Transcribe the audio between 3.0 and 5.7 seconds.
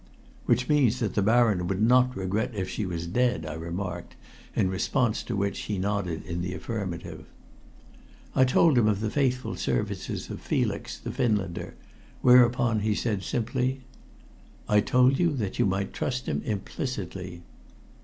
dead," I remarked, in response to which